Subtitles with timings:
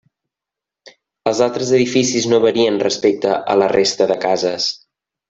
[1.31, 4.67] Els altres edificis no varien respecte a la resta de cases.